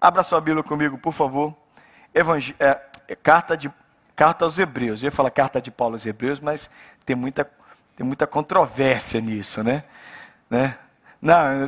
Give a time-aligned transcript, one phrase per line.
[0.00, 1.54] Abra sua Bíblia comigo, por favor.
[2.14, 3.70] Evangel é, é, carta, de,
[4.16, 5.02] carta aos Hebreus.
[5.02, 6.70] Eu ia falar carta de Paulo aos Hebreus, mas
[7.04, 7.48] tem muita,
[7.94, 9.84] tem muita controvérsia nisso, né?
[10.48, 10.78] né?
[11.20, 11.64] Não,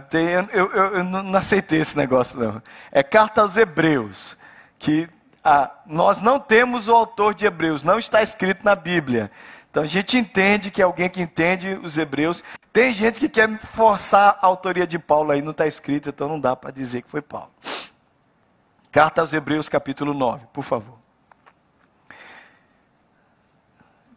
[0.50, 2.62] eu, eu, eu, não aceitei esse negócio, não.
[2.90, 4.34] É carta aos Hebreus,
[4.78, 5.10] que
[5.44, 9.30] ah, nós não temos o autor de Hebreus, não está escrito na Bíblia.
[9.70, 12.42] Então a gente entende que é alguém que entende os Hebreus.
[12.72, 16.40] Tem gente que quer forçar a autoria de Paulo aí, não está escrito, então não
[16.40, 17.50] dá para dizer que foi Paulo.
[18.92, 20.98] Carta aos Hebreus, capítulo 9, por favor.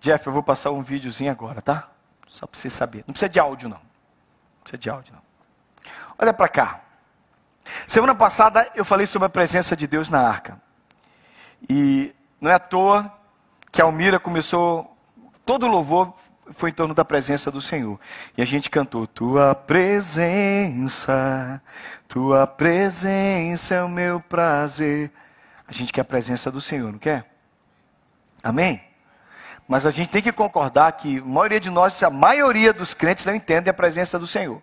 [0.02, 1.88] Jeff, eu vou passar um videozinho agora, tá?
[2.28, 3.06] Só para você saber.
[3.08, 3.78] Não precisa de áudio, não.
[3.78, 5.22] Não precisa de áudio, não.
[6.20, 6.82] Olha para cá.
[7.88, 10.62] Semana passada eu falei sobre a presença de Deus na arca.
[11.70, 13.10] E não é à toa
[13.72, 14.94] que a Almira começou,
[15.46, 16.14] todo o louvor
[16.54, 18.00] foi em torno da presença do Senhor.
[18.38, 21.12] E a gente cantou: Tua presença,
[22.08, 25.12] Tua presença é o meu prazer.
[25.68, 27.26] A gente quer a presença do Senhor, não quer?
[28.44, 28.82] Amém?
[29.68, 33.26] Mas a gente tem que concordar que a maioria de nós, a maioria dos crentes
[33.26, 34.62] não entende a presença do Senhor.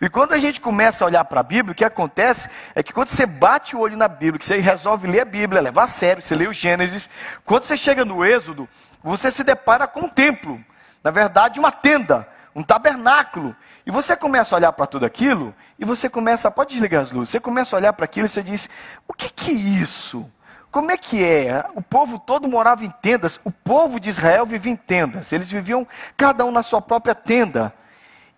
[0.00, 2.92] E quando a gente começa a olhar para a Bíblia, o que acontece é que
[2.92, 5.88] quando você bate o olho na Bíblia, que você resolve ler a Bíblia, levar a
[5.88, 7.08] sério, você lê o Gênesis,
[7.44, 8.68] quando você chega no Êxodo,
[9.02, 10.62] você se depara com um templo
[11.02, 13.56] na verdade, uma tenda, um tabernáculo.
[13.84, 17.30] E você começa a olhar para tudo aquilo, e você começa, pode desligar as luzes,
[17.30, 18.68] você começa a olhar para aquilo e você diz:
[19.08, 20.30] o que, que é isso?
[20.70, 21.64] Como é que é?
[21.74, 25.86] O povo todo morava em tendas, o povo de Israel vivia em tendas, eles viviam
[26.16, 27.74] cada um na sua própria tenda.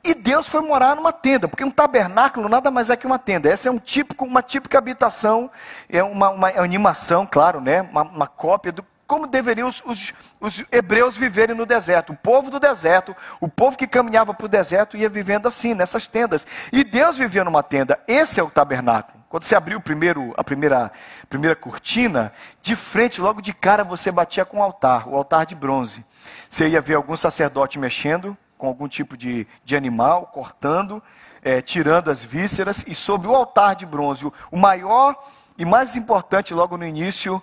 [0.03, 3.49] E Deus foi morar numa tenda, porque um tabernáculo nada mais é que uma tenda.
[3.49, 5.51] Essa é um típico, uma típica habitação,
[5.89, 7.81] é uma, uma animação, claro, né?
[7.81, 12.13] uma, uma cópia do como deveriam os, os, os, hebreus viverem no deserto.
[12.13, 16.07] O povo do deserto, o povo que caminhava para o deserto ia vivendo assim, nessas
[16.07, 16.47] tendas.
[16.73, 17.99] E Deus vivia numa tenda.
[18.09, 19.23] Esse é o tabernáculo.
[19.29, 20.93] Quando você abriu primeiro, a primeira,
[21.29, 22.33] primeira cortina,
[22.63, 26.05] de frente, logo de cara, você batia com o altar, o altar de bronze.
[26.49, 31.03] Você ia ver algum sacerdote mexendo com algum tipo de, de animal, cortando,
[31.43, 35.17] é, tirando as vísceras, e sobre o altar de bronze, o maior
[35.59, 37.43] e mais importante, logo no início,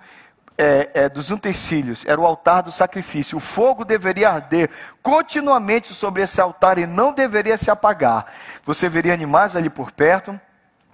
[0.64, 3.36] é, é, dos utensílios, era o altar do sacrifício.
[3.36, 4.70] O fogo deveria arder
[5.02, 8.32] continuamente sobre esse altar e não deveria se apagar.
[8.64, 10.40] Você veria animais ali por perto,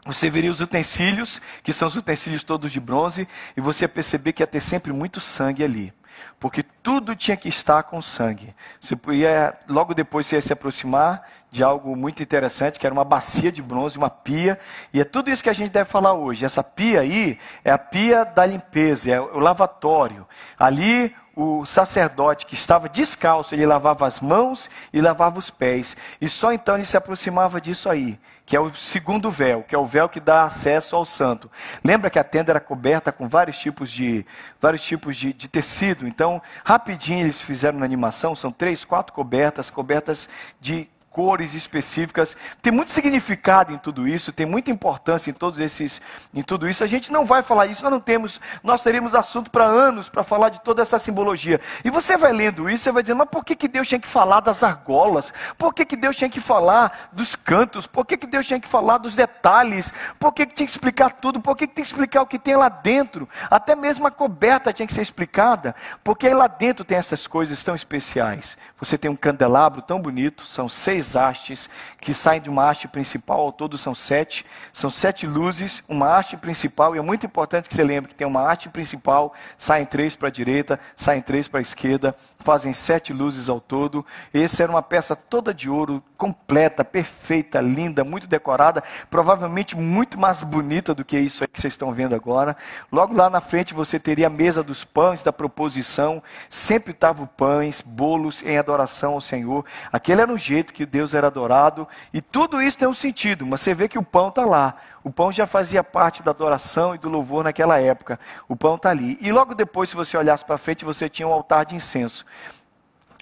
[0.05, 3.27] você veria os utensílios, que são os utensílios todos de bronze,
[3.57, 5.93] e você ia perceber que ia ter sempre muito sangue ali.
[6.39, 8.55] Porque tudo tinha que estar com sangue.
[8.79, 13.03] Você ia, logo depois você ia se aproximar de algo muito interessante, que era uma
[13.03, 14.59] bacia de bronze, uma pia.
[14.93, 16.45] E é tudo isso que a gente deve falar hoje.
[16.45, 20.27] Essa pia aí é a pia da limpeza, é o lavatório.
[20.59, 25.95] Ali o sacerdote que estava descalço, ele lavava as mãos e lavava os pés.
[26.19, 29.77] E só então ele se aproximava disso aí, que é o segundo véu, que é
[29.77, 31.49] o véu que dá acesso ao santo.
[31.83, 34.25] Lembra que a tenda era coberta com vários tipos de,
[34.59, 36.07] vários tipos de, de tecido.
[36.07, 40.27] Então, rapidinho eles fizeram na animação, são três, quatro cobertas, cobertas
[40.59, 42.37] de cores específicas.
[42.61, 45.99] Tem muito significado em tudo isso, tem muita importância em todos esses,
[46.31, 46.83] em tudo isso.
[46.83, 50.21] A gente não vai falar isso, nós não temos, nós teríamos assunto para anos para
[50.21, 51.59] falar de toda essa simbologia.
[51.83, 54.07] E você vai lendo isso, você vai dizendo, mas por que, que Deus tinha que
[54.07, 55.33] falar das argolas?
[55.57, 57.87] Por que, que Deus tinha que falar dos cantos?
[57.87, 59.91] Por que, que Deus tinha que falar dos detalhes?
[60.19, 61.41] Por que, que tinha que explicar tudo?
[61.41, 63.27] Por que, que tem que explicar o que tem lá dentro?
[63.49, 67.73] Até mesmo a coberta tinha que ser explicada, porque lá dentro tem essas coisas tão
[67.73, 68.55] especiais.
[68.79, 71.69] Você tem um candelabro tão bonito, são seis três hastes
[72.01, 74.45] que saem de uma haste principal, ao todo são sete.
[74.73, 78.27] São sete luzes, uma haste principal, e é muito importante que você lembre que tem
[78.27, 83.11] uma haste principal, saem três para a direita, saem três para a esquerda, fazem sete
[83.11, 84.05] luzes ao todo.
[84.33, 90.41] Essa era uma peça toda de ouro, completa, perfeita, linda, muito decorada, provavelmente muito mais
[90.41, 92.55] bonita do que isso aí que vocês estão vendo agora.
[92.91, 97.81] Logo lá na frente você teria a mesa dos pães da proposição, sempre estavam pães,
[97.81, 99.65] bolos em adoração ao Senhor.
[99.91, 103.61] Aquele era o jeito que Deus era adorado, e tudo isso tem um sentido, mas
[103.61, 104.75] você vê que o pão está lá.
[105.03, 108.19] O pão já fazia parte da adoração e do louvor naquela época.
[108.47, 109.17] O pão está ali.
[109.21, 112.25] E logo depois, se você olhasse para frente, você tinha um altar de incenso.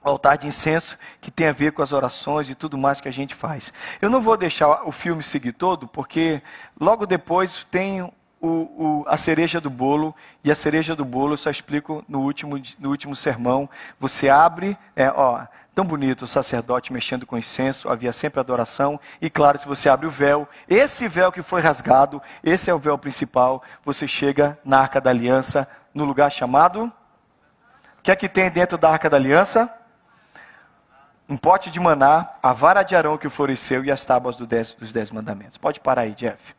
[0.04, 3.07] O altar de incenso que tem a ver com as orações e tudo mais que
[3.07, 3.72] a gente faz.
[4.01, 6.42] Eu não vou deixar o filme seguir todo, porque
[6.80, 8.12] logo depois tem
[8.45, 10.13] o, o, a cereja do bolo,
[10.44, 13.69] e a cereja do bolo eu só explico no último, no último sermão.
[14.00, 15.45] Você abre, é, ó,
[15.75, 18.97] Tão bonito o sacerdote mexendo com incenso, havia sempre adoração.
[19.21, 22.80] E claro, se você abre o véu, esse véu que foi rasgado, esse é o
[22.80, 26.86] véu principal, você chega na arca da aliança, no lugar chamado.
[28.00, 29.69] O que é que tem dentro da arca da aliança?
[31.27, 34.74] Um pote de maná, a vara de Arão que floresceu e as tábuas do dez,
[34.75, 35.57] dos dez mandamentos.
[35.57, 36.56] Pode parar aí, Jeff.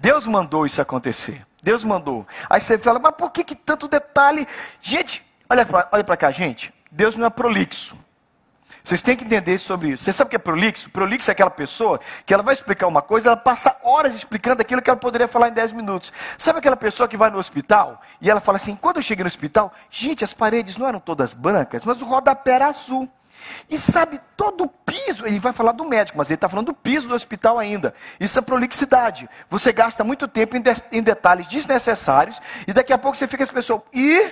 [0.00, 1.46] Deus mandou isso acontecer.
[1.62, 2.26] Deus mandou.
[2.48, 4.48] Aí você fala, mas por que, que tanto detalhe?
[4.80, 6.72] Gente, olha para olha cá, gente.
[6.90, 7.98] Deus não é prolixo.
[8.82, 10.02] Vocês têm que entender sobre isso.
[10.02, 10.88] Você sabe o que é prolixo?
[10.88, 14.80] Prolixo é aquela pessoa que ela vai explicar uma coisa, ela passa horas explicando aquilo
[14.80, 16.10] que ela poderia falar em 10 minutos.
[16.38, 19.28] Sabe aquela pessoa que vai no hospital e ela fala assim: quando eu cheguei no
[19.28, 23.06] hospital, gente, as paredes não eram todas brancas, mas o rodapé era azul.
[23.68, 26.74] E sabe, todo o piso, ele vai falar do médico, mas ele está falando do
[26.74, 27.94] piso do hospital ainda.
[28.18, 29.28] Isso é prolixidade.
[29.48, 33.42] Você gasta muito tempo em, de, em detalhes desnecessários, e daqui a pouco você fica
[33.42, 34.30] essa pessoa, e,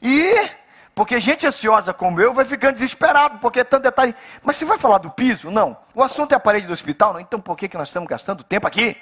[0.00, 0.50] e,
[0.94, 4.14] porque gente ansiosa como eu vai ficando desesperado, porque é tanto detalhe.
[4.42, 5.50] Mas você vai falar do piso?
[5.50, 5.76] Não.
[5.94, 7.14] O assunto é a parede do hospital?
[7.14, 7.20] Não.
[7.20, 8.96] Então por que, que nós estamos gastando tempo aqui?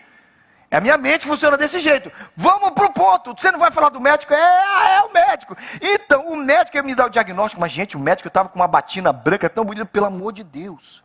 [0.72, 2.10] É a minha mente funciona desse jeito.
[2.34, 3.34] Vamos para o ponto.
[3.38, 4.32] Você não vai falar do médico?
[4.32, 5.54] É, é o médico.
[5.82, 7.60] Então, o médico ia me dar o diagnóstico.
[7.60, 11.02] Mas, gente, o médico estava com uma batina branca tão bonita, pelo amor de Deus.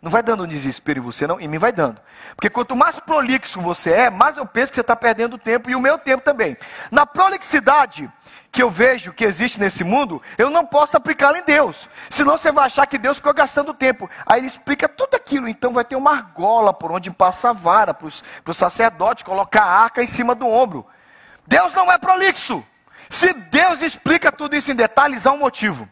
[0.00, 1.40] Não vai dando um desespero em você, não.
[1.40, 2.00] Em mim vai dando.
[2.36, 5.74] Porque quanto mais prolixo você é, mais eu penso que você está perdendo tempo e
[5.74, 6.56] o meu tempo também.
[6.90, 8.08] Na prolixidade
[8.52, 11.88] que eu vejo que existe nesse mundo, eu não posso aplicá-la em Deus.
[12.08, 14.08] Senão você vai achar que Deus ficou gastando tempo.
[14.24, 15.48] Aí ele explica tudo aquilo.
[15.48, 18.06] Então vai ter uma argola por onde passa a vara para
[18.46, 20.86] o sacerdote colocar a arca em cima do ombro.
[21.44, 22.64] Deus não é prolixo.
[23.10, 25.88] Se Deus explica tudo isso em detalhes, há um motivo.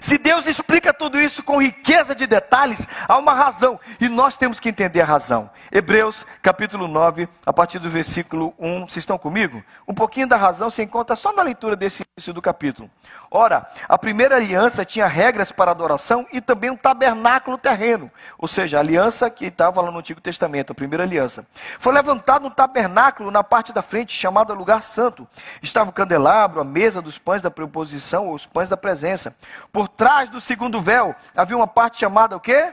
[0.00, 3.78] Se Deus explica tudo isso com riqueza de detalhes, há uma razão.
[4.00, 5.50] E nós temos que entender a razão.
[5.70, 8.80] Hebreus capítulo 9, a partir do versículo 1.
[8.80, 9.62] Vocês estão comigo?
[9.86, 12.90] Um pouquinho da razão se encontra só na leitura desse início do capítulo.
[13.30, 18.10] Ora, a primeira aliança tinha regras para adoração e também um tabernáculo terreno.
[18.38, 21.44] Ou seja, a aliança que estava lá no Antigo Testamento, a primeira aliança.
[21.80, 25.26] Foi levantado um tabernáculo na parte da frente, chamado Lugar Santo.
[25.62, 29.34] Estava o candelabro, a mesa dos pães da preposição, os pães da presença.
[29.74, 32.72] Por trás do segundo véu havia uma parte chamada o quê?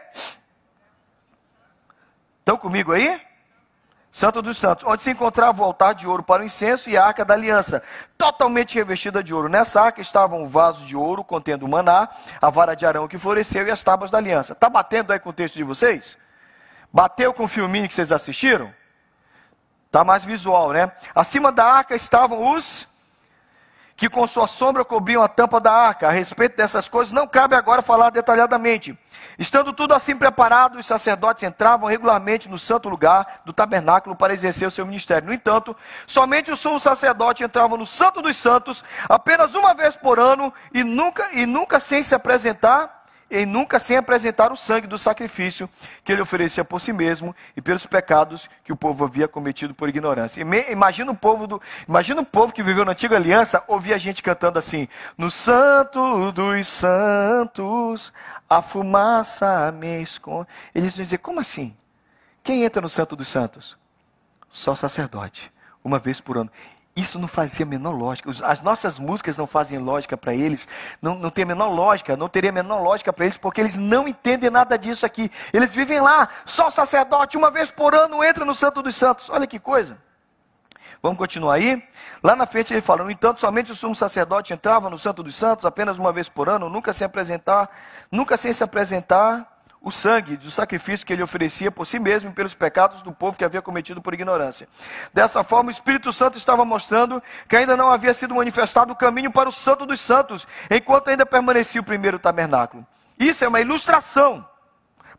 [2.38, 3.20] Estão comigo aí?
[4.12, 7.04] Santo dos Santos, onde se encontrava o altar de ouro para o incenso e a
[7.04, 7.82] arca da aliança,
[8.20, 9.50] totalmente revestida de ouro.
[9.50, 12.08] Nessa arca estavam um vaso de ouro contendo o maná,
[12.40, 14.54] a vara de arão que floresceu e as tábuas da aliança.
[14.54, 16.20] Está batendo aí com o texto de vocês?
[16.94, 18.72] Bateu com o filminho que vocês assistiram?
[19.88, 20.92] Está mais visual, né?
[21.16, 22.88] Acima da arca estavam os
[24.02, 26.08] que com sua sombra cobriam a tampa da arca.
[26.08, 28.98] A respeito dessas coisas, não cabe agora falar detalhadamente.
[29.38, 34.68] Estando tudo assim preparado, os sacerdotes entravam regularmente no santo lugar do tabernáculo para exercer
[34.68, 35.28] o seu ministério.
[35.28, 35.78] No entanto,
[36.08, 40.84] somente o sumo sacerdote entrava no santo dos santos apenas uma vez por ano e
[40.84, 43.01] nunca, e nunca sem se apresentar
[43.32, 45.70] e nunca sem apresentar o sangue do sacrifício
[46.04, 49.88] que ele oferecia por si mesmo e pelos pecados que o povo havia cometido por
[49.88, 50.42] ignorância.
[50.70, 54.22] Imagina o povo do, imagina o povo que viveu na antiga aliança ouvir a gente
[54.22, 54.88] cantando assim:
[55.18, 58.12] "No santo dos santos,
[58.50, 60.50] a fumaça me esconde".
[60.76, 61.76] Eles vão dizer: "Como assim?
[62.44, 63.78] Quem entra no santo dos santos?
[64.50, 65.52] Só sacerdote,
[65.82, 66.52] uma vez por ano".
[66.96, 68.30] Isso não fazia a menor lógica.
[68.44, 70.68] As nossas músicas não fazem lógica para eles.
[71.02, 72.18] Não, não tem a menor lógica.
[72.18, 75.32] Não teria a menor lógica para eles, porque eles não entendem nada disso aqui.
[75.54, 76.28] Eles vivem lá.
[76.46, 79.30] Só o sacerdote, uma vez por ano, entra no Santo dos Santos.
[79.30, 79.98] Olha que coisa.
[81.02, 81.82] Vamos continuar aí?
[82.22, 85.36] Lá na frente ele fala: No entanto, somente o sumo sacerdote entrava no Santo dos
[85.36, 87.70] Santos apenas uma vez por ano, nunca sem apresentar,
[88.12, 92.34] nunca sem se apresentar o sangue do sacrifício que ele oferecia por si mesmo e
[92.34, 94.70] pelos pecados do povo que havia cometido por ignorância.
[95.12, 99.32] Dessa forma, o Espírito Santo estava mostrando que ainda não havia sido manifestado o caminho
[99.32, 102.86] para o Santo dos Santos, enquanto ainda permanecia o primeiro tabernáculo.
[103.20, 104.48] Isso é uma ilustração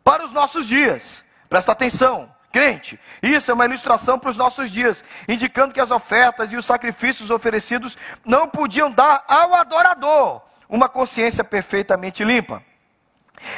[0.01, 1.21] para os nossos dias.
[1.49, 2.97] Presta atenção, crente.
[3.21, 7.31] Isso é uma ilustração para os nossos dias, indicando que as ofertas e os sacrifícios
[7.31, 12.63] oferecidos não podiam dar ao adorador uma consciência perfeitamente limpa.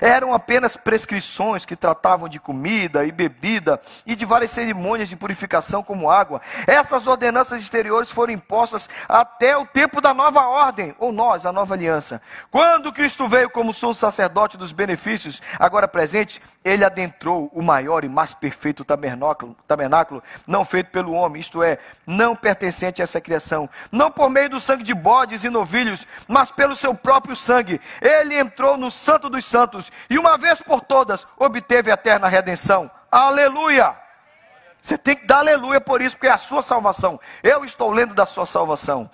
[0.02, 5.84] Eram apenas prescrições que tratavam de comida e bebida e de várias cerimônias de purificação,
[5.84, 6.42] como água.
[6.66, 11.74] Essas ordenanças exteriores foram impostas até o tempo da nova ordem, ou nós, a nova
[11.74, 12.22] aliança.
[12.50, 18.10] Quando Cristo veio como sumo sacerdote dos benefícios, agora presente, ele adentrou o maior e
[18.10, 21.78] mais perfeito tabernáculo, tabernáculo, não feito pelo homem, isto é,
[22.08, 26.50] não pertencente a essa criação, não por meio do sangue de bodes e novilhos, mas
[26.50, 27.80] pelo seu próprio sangue.
[28.02, 32.28] Ele entrou no santo dos santos santos e uma vez por todas obteve a eterna
[32.28, 32.90] redenção.
[33.12, 33.96] Aleluia!
[34.82, 37.20] Você tem que dar aleluia por isso, porque é a sua salvação.
[37.42, 39.10] Eu estou lendo da sua salvação.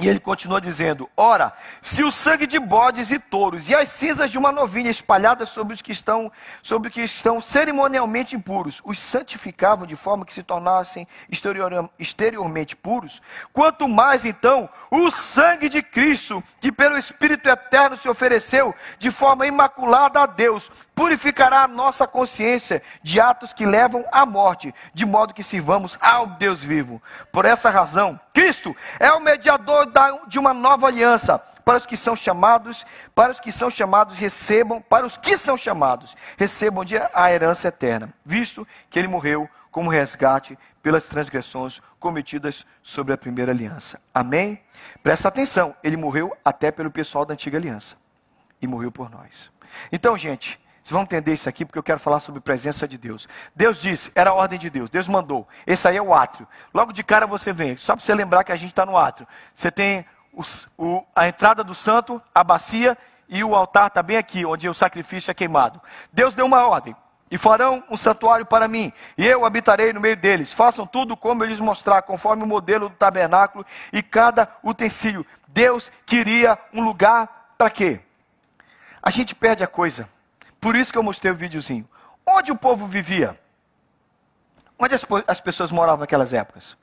[0.00, 1.52] E ele continua dizendo: Ora,
[1.82, 5.74] se o sangue de bodes e touros e as cinzas de uma novilha espalhadas sobre
[5.74, 10.42] os que estão, sobre os que estão cerimonialmente impuros, os santificavam de forma que se
[10.42, 13.20] tornassem exterior, exteriormente puros,
[13.52, 19.46] quanto mais então o sangue de Cristo, que pelo Espírito eterno se ofereceu de forma
[19.46, 25.34] imaculada a Deus, purificará a nossa consciência de atos que levam à morte, de modo
[25.34, 27.02] que sirvamos ao Deus vivo.
[27.30, 29.89] Por essa razão, Cristo é o mediador
[30.26, 34.80] de uma nova aliança para os que são chamados, para os que são chamados recebam,
[34.80, 40.58] para os que são chamados recebam a herança eterna, visto que ele morreu como resgate
[40.82, 44.00] pelas transgressões cometidas sobre a primeira aliança.
[44.12, 44.60] Amém?
[45.02, 47.96] Presta atenção, ele morreu até pelo pessoal da antiga aliança
[48.60, 49.50] e morreu por nós.
[49.92, 50.58] Então, gente,
[50.90, 53.28] vocês vão entender isso aqui porque eu quero falar sobre a presença de Deus.
[53.54, 55.46] Deus disse, era a ordem de Deus, Deus mandou.
[55.64, 56.48] Esse aí é o átrio.
[56.74, 59.26] Logo de cara você vem, só para você lembrar que a gente está no átrio.
[59.54, 60.04] Você tem
[60.76, 64.74] o, a entrada do santo, a bacia e o altar está bem aqui, onde o
[64.74, 65.80] sacrifício é queimado.
[66.12, 66.96] Deus deu uma ordem.
[67.30, 70.52] E farão um santuário para mim, e eu habitarei no meio deles.
[70.52, 75.24] Façam tudo como eu lhes mostrar, conforme o modelo do tabernáculo e cada utensílio.
[75.46, 78.00] Deus queria um lugar para quê?
[79.00, 80.08] A gente perde a coisa.
[80.60, 81.88] Por isso que eu mostrei o videozinho.
[82.26, 83.40] Onde o povo vivia?
[84.78, 86.76] Onde as, as pessoas moravam naquelas épocas?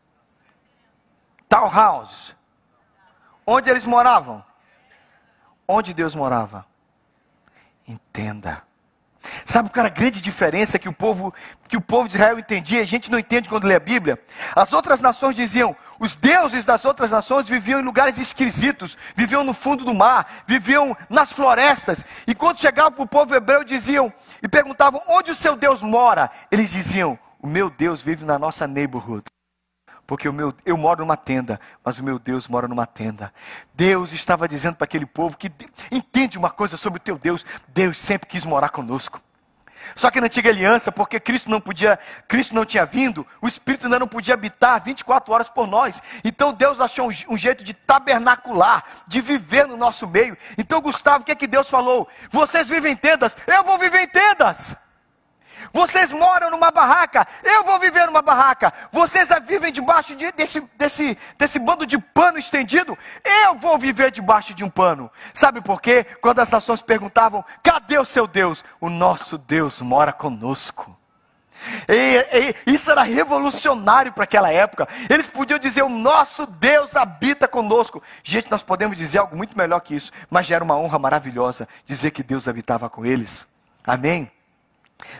[1.48, 2.36] Townhouse.
[3.46, 4.44] Onde eles moravam?
[5.68, 6.66] Onde Deus morava?
[7.88, 8.64] Entenda.
[9.46, 11.34] Sabe qual era a grande diferença que o povo
[11.68, 12.82] que o povo de Israel entendia?
[12.82, 14.22] A gente não entende quando lê a Bíblia.
[14.56, 19.54] As outras nações diziam: os deuses das outras nações viviam em lugares esquisitos, viviam no
[19.54, 22.06] fundo do mar, viviam nas florestas.
[22.25, 24.12] E quando chegavam para o povo hebreu, diziam
[24.42, 26.30] e perguntavam: onde o seu Deus mora?
[26.51, 29.24] Eles diziam: o meu Deus vive na nossa neighborhood.
[30.06, 33.34] Porque o meu, eu moro numa tenda, mas o meu Deus mora numa tenda.
[33.74, 35.51] Deus estava dizendo para aquele povo que
[35.92, 37.46] entende uma coisa sobre o teu Deus.
[37.68, 39.22] Deus sempre quis morar conosco.
[39.96, 43.86] Só que na antiga aliança, porque Cristo não podia, Cristo não tinha vindo, o Espírito
[43.86, 46.01] ainda não podia habitar 24 horas por nós.
[46.24, 50.38] Então Deus achou um, um jeito de tabernacular, de viver no nosso meio.
[50.58, 52.08] Então, Gustavo, o que é que Deus falou?
[52.29, 54.75] Vocês vivem em tendas, eu vou viver em tendas.
[55.74, 58.74] Vocês moram numa barraca, eu vou viver numa barraca.
[58.92, 62.98] Vocês vivem debaixo de, desse, desse, desse bando de pano estendido,
[63.44, 65.12] eu vou viver debaixo de um pano.
[65.34, 66.06] Sabe por quê?
[66.22, 68.64] Quando as nações perguntavam: cadê o seu Deus?
[68.80, 70.98] O nosso Deus mora conosco.
[71.88, 74.88] E, e, isso era revolucionário para aquela época.
[75.10, 78.02] Eles podiam dizer: O nosso Deus habita conosco.
[78.24, 81.68] Gente, nós podemos dizer algo muito melhor que isso, mas já era uma honra maravilhosa
[81.86, 83.46] dizer que Deus habitava com eles.
[83.84, 84.32] Amém?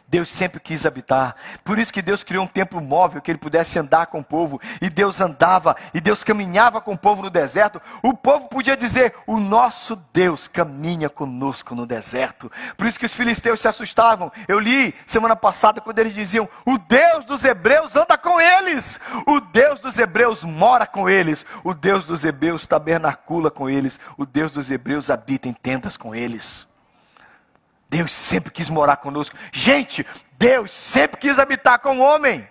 [0.07, 1.36] Deus sempre quis habitar.
[1.63, 4.60] Por isso que Deus criou um templo móvel que ele pudesse andar com o povo.
[4.81, 7.81] E Deus andava e Deus caminhava com o povo no deserto.
[8.01, 12.51] O povo podia dizer: "O nosso Deus caminha conosco no deserto".
[12.75, 14.31] Por isso que os filisteus se assustavam.
[14.48, 19.00] Eu li semana passada quando eles diziam: "O Deus dos hebreus anda com eles.
[19.25, 21.46] O Deus dos hebreus mora com eles.
[21.63, 24.00] O Deus dos hebreus tabernacula com eles.
[24.17, 26.67] O Deus dos hebreus habita em tendas com eles".
[27.89, 29.36] Deus sempre quis morar conosco.
[29.51, 30.06] Gente,
[30.38, 32.48] Deus sempre quis habitar com o homem.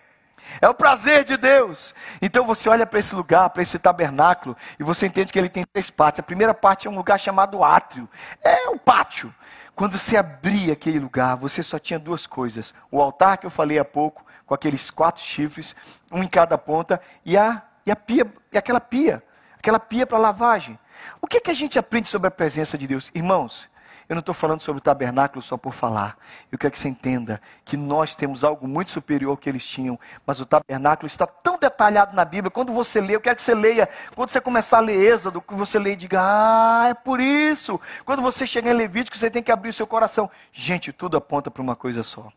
[0.60, 1.94] É o prazer de Deus.
[2.22, 5.64] Então você olha para esse lugar, para esse tabernáculo, e você entende que ele tem
[5.64, 6.20] três partes.
[6.20, 8.08] A primeira parte é um lugar chamado átrio.
[8.42, 9.34] É o pátio.
[9.74, 13.78] Quando você abria aquele lugar, você só tinha duas coisas: o altar que eu falei
[13.78, 15.76] há pouco, com aqueles quatro chifres,
[16.10, 19.22] um em cada ponta, e a, e a pia, e aquela pia,
[19.58, 20.78] aquela pia para lavagem.
[21.20, 23.10] O que, que a gente aprende sobre a presença de Deus?
[23.14, 23.68] Irmãos,
[24.08, 26.16] eu não estou falando sobre o tabernáculo só por falar.
[26.50, 29.98] Eu quero que você entenda que nós temos algo muito superior ao que eles tinham.
[30.24, 32.50] Mas o tabernáculo está tão detalhado na Bíblia.
[32.50, 33.88] Quando você lê, eu quero que você leia.
[34.14, 37.80] Quando você começar a ler Êxodo, que você lê e diga: Ah, é por isso.
[38.04, 40.30] Quando você chegar em Levítico, você tem que abrir o seu coração.
[40.52, 42.28] Gente, tudo aponta para uma coisa só.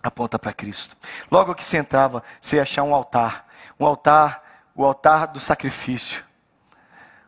[0.00, 0.96] Aponta para Cristo.
[1.28, 3.46] Logo que você entrava, você ia achar um altar.
[3.78, 4.42] Um altar,
[4.72, 6.22] o altar do sacrifício.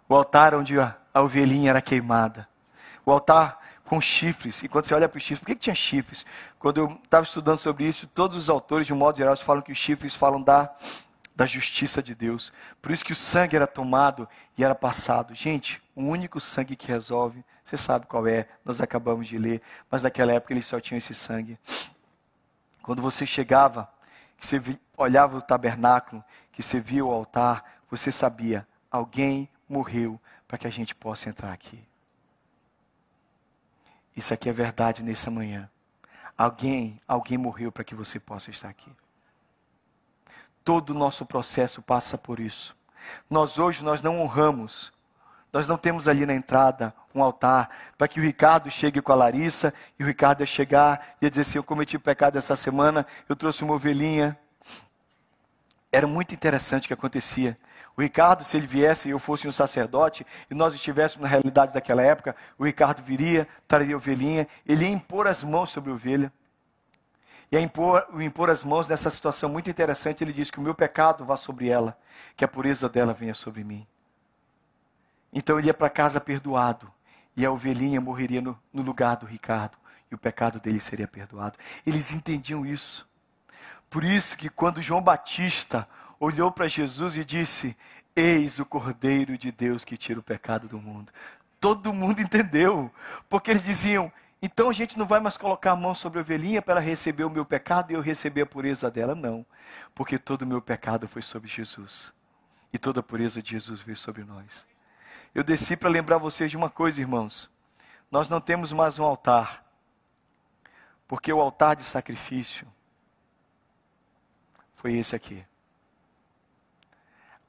[0.08, 2.48] O altar onde a, a ovelhinha era queimada.
[3.04, 3.63] O altar
[3.94, 4.62] com chifres.
[4.62, 6.26] E quando você olha para os chifres, por que, que tinha chifres?
[6.58, 9.70] Quando eu estava estudando sobre isso, todos os autores, de um modo geral, falam que
[9.70, 10.74] os chifres falam da,
[11.34, 12.52] da justiça de Deus.
[12.82, 15.32] Por isso que o sangue era tomado e era passado.
[15.32, 20.02] Gente, o único sangue que resolve, você sabe qual é, nós acabamos de ler, mas
[20.02, 21.56] naquela época eles só tinham esse sangue.
[22.82, 23.88] Quando você chegava,
[24.36, 24.60] que você
[24.96, 30.70] olhava o tabernáculo, que você via o altar, você sabia, alguém morreu para que a
[30.70, 31.80] gente possa entrar aqui.
[34.16, 35.68] Isso aqui é verdade nessa manhã.
[36.36, 38.90] Alguém, alguém morreu para que você possa estar aqui.
[40.64, 42.76] Todo o nosso processo passa por isso.
[43.28, 44.92] Nós hoje nós não honramos
[45.54, 49.14] nós não temos ali na entrada um altar para que o Ricardo chegue com a
[49.14, 53.06] Larissa e o Ricardo ia chegar e ia dizer assim: Eu cometi pecado essa semana,
[53.28, 54.36] eu trouxe uma ovelhinha.
[55.92, 57.56] Era muito interessante o que acontecia.
[57.96, 61.72] O Ricardo, se ele viesse e eu fosse um sacerdote, e nós estivéssemos na realidade
[61.72, 66.32] daquela época, o Ricardo viria, traria ovelhinha, ele ia impor as mãos sobre a ovelha.
[67.52, 70.62] E a impor, o impor as mãos nessa situação muito interessante, ele diz que o
[70.62, 71.96] meu pecado vá sobre ela,
[72.36, 73.86] que a pureza dela venha sobre mim.
[75.32, 76.92] Então ele ia para casa perdoado,
[77.36, 79.78] e a ovelhinha morreria no, no lugar do Ricardo,
[80.10, 81.58] e o pecado dele seria perdoado.
[81.86, 83.08] Eles entendiam isso.
[83.88, 85.88] Por isso que quando João Batista
[86.24, 87.76] olhou para Jesus e disse:
[88.14, 91.12] Eis o Cordeiro de Deus que tira o pecado do mundo.
[91.60, 92.90] Todo mundo entendeu,
[93.28, 94.12] porque eles diziam:
[94.44, 97.24] então a gente não vai mais colocar a mão sobre a ovelhinha para ela receber
[97.24, 99.46] o meu pecado e eu receber a pureza dela, não,
[99.94, 102.12] porque todo o meu pecado foi sobre Jesus
[102.70, 104.66] e toda a pureza de Jesus veio sobre nós.
[105.34, 107.50] Eu desci para lembrar vocês de uma coisa, irmãos:
[108.10, 109.64] nós não temos mais um altar,
[111.08, 112.66] porque o altar de sacrifício
[114.74, 115.42] foi esse aqui.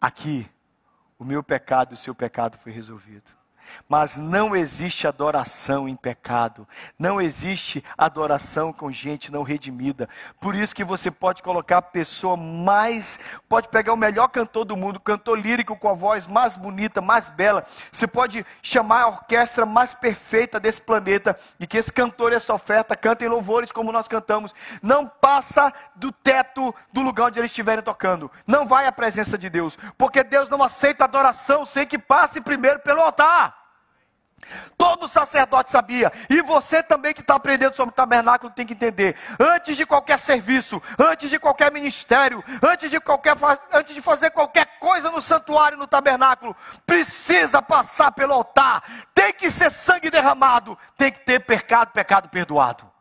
[0.06, 0.48] Aqui,
[1.18, 3.32] o meu pecado e o seu pecado foi resolvido.
[3.88, 6.68] Mas não existe adoração em pecado.
[6.98, 10.10] Não existe adoração com gente não redimida.
[10.40, 14.78] Por isso que você pode colocar a pessoa mais, pode pegar o melhor cantor do
[14.78, 17.66] mundo, cantor lírico com a voz mais bonita, mais bela.
[17.92, 22.54] Você pode chamar a orquestra mais perfeita desse planeta e que esse cantor e essa
[22.54, 24.54] oferta cantem louvores como nós cantamos.
[24.82, 28.32] Não passa do teto do lugar onde eles estiverem tocando.
[28.46, 32.80] Não vai à presença de Deus, porque Deus não aceita adoração sem que passe primeiro
[32.80, 33.55] pelo altar.
[34.78, 39.16] Todo sacerdote sabia, e você também que está aprendendo sobre o tabernáculo tem que entender.
[39.40, 43.36] Antes de qualquer serviço, antes de qualquer ministério, antes de, qualquer,
[43.72, 48.84] antes de fazer qualquer coisa no santuário, no tabernáculo, precisa passar pelo altar.
[49.14, 52.95] Tem que ser sangue derramado, tem que ter pecado, pecado perdoado.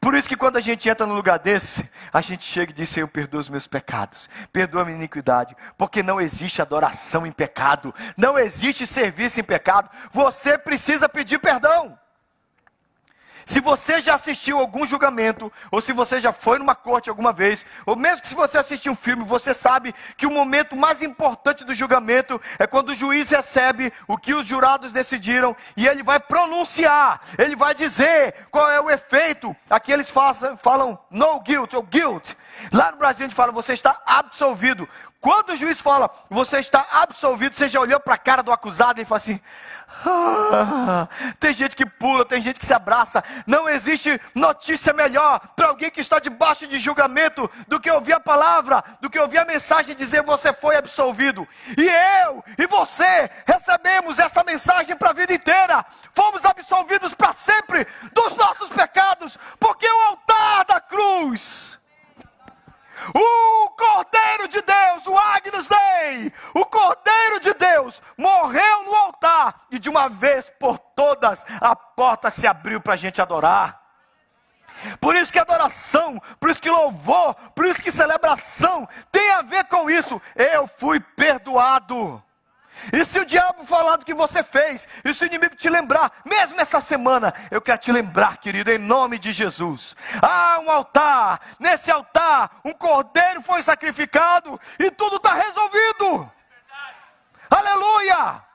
[0.00, 2.88] Por isso que quando a gente entra num lugar desse, a gente chega e diz:
[2.88, 7.94] Senhor, perdoa os meus pecados, perdoa a minha iniquidade, porque não existe adoração em pecado,
[8.16, 11.98] não existe serviço em pecado, você precisa pedir perdão.
[13.46, 17.64] Se você já assistiu algum julgamento, ou se você já foi numa corte alguma vez,
[17.84, 21.64] ou mesmo que se você assistiu um filme, você sabe que o momento mais importante
[21.64, 26.20] do julgamento é quando o juiz recebe o que os jurados decidiram e ele vai
[26.20, 29.54] pronunciar, ele vai dizer qual é o efeito.
[29.68, 32.34] Aqui eles façam, falam no guilt ou guilt.
[32.72, 34.88] Lá no Brasil a gente fala você está absolvido.
[35.20, 39.00] Quando o juiz fala você está absolvido, você já olhou para a cara do acusado
[39.00, 39.40] e fala assim:
[40.04, 43.22] ah, tem gente que pula, tem gente que se abraça.
[43.46, 48.20] Não existe notícia melhor para alguém que está debaixo de julgamento do que ouvir a
[48.20, 51.46] palavra, do que ouvir a mensagem dizer você foi absolvido.
[51.76, 51.88] E
[52.24, 55.84] eu e você recebemos essa mensagem para a vida inteira.
[56.14, 61.81] Fomos absolvidos para sempre dos nossos pecados, porque o altar da cruz
[63.14, 69.78] o Cordeiro de Deus, o Agnus Dei, o Cordeiro de Deus, morreu no altar e
[69.78, 73.80] de uma vez por todas a porta se abriu para a gente adorar.
[75.00, 79.64] Por isso que adoração, por isso que louvor, por isso que celebração tem a ver
[79.64, 80.20] com isso.
[80.34, 82.22] Eu fui perdoado.
[82.92, 86.12] E se o diabo falar do que você fez, e se o inimigo te lembrar,
[86.24, 89.94] mesmo essa semana, eu quero te lembrar, querido, em nome de Jesus.
[90.20, 96.30] Há um altar, nesse altar, um cordeiro foi sacrificado e tudo está resolvido.
[97.50, 98.51] Aleluia!